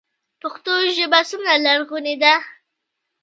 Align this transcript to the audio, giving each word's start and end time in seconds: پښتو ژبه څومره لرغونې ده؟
پښتو 0.41 0.73
ژبه 0.97 1.19
څومره 1.29 1.53
لرغونې 1.65 2.15
ده؟ 2.23 2.33